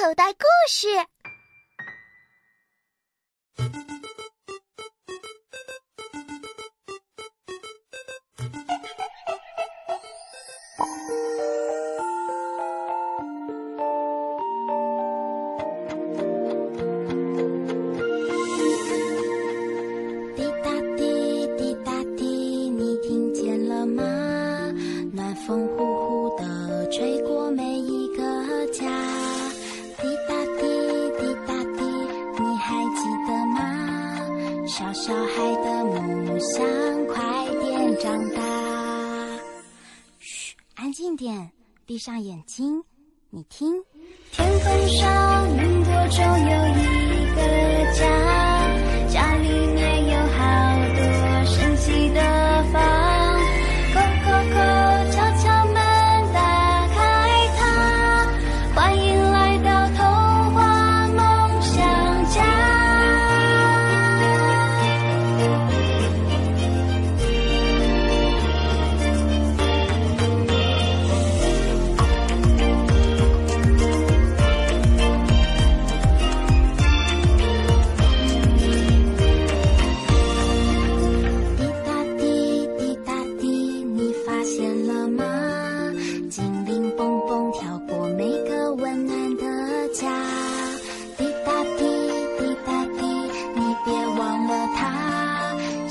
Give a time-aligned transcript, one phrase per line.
[0.00, 0.88] 口袋故事。
[34.80, 37.22] 小小孩的梦想快
[37.60, 38.40] 点长大
[40.18, 41.52] 嘘安静点
[41.84, 42.82] 闭上眼睛
[43.28, 43.70] 你听
[44.32, 46.69] 天空上云朵中有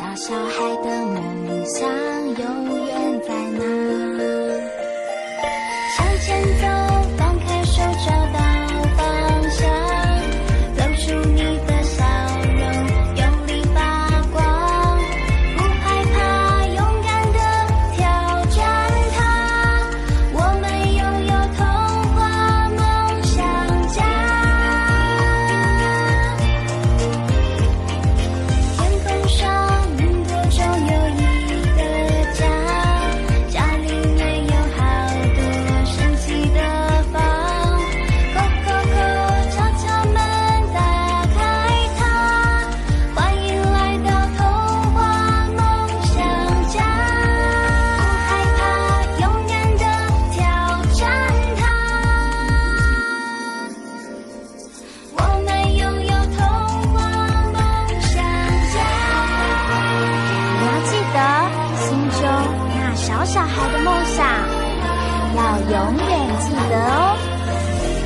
[0.00, 3.60] 小小孩的梦想永远在那，
[5.94, 6.59] 向前。
[61.90, 62.22] 心中
[62.68, 64.24] 那小小孩的梦想
[65.34, 66.08] 要永远
[66.38, 67.18] 记得哦，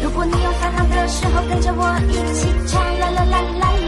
[0.03, 3.84] 如果你有烦恼的时候，跟着我一起唱，啦啦啦啦啦。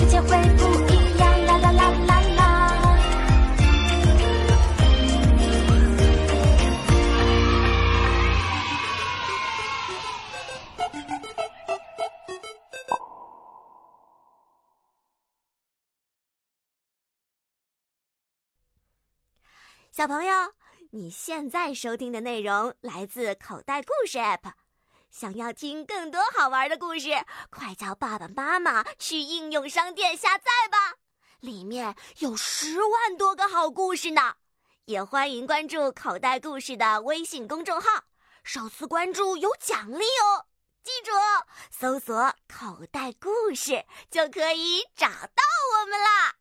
[0.00, 2.96] 世界会不一样啦啦啦啦啦。
[19.92, 20.32] 小朋友
[20.92, 24.50] 你现在收听的内容来自口袋故事 app
[25.10, 27.10] 想要听更多好玩的故事，
[27.50, 30.94] 快叫爸爸妈妈去应用商店下载吧，
[31.40, 34.36] 里面有十万多个好故事呢。
[34.86, 38.04] 也欢迎关注口袋故事的微信公众号，
[38.44, 40.46] 首次关注有奖励哦。
[40.82, 41.12] 记住，
[41.70, 45.42] 搜索口袋故事就可以找到
[45.82, 46.39] 我们啦。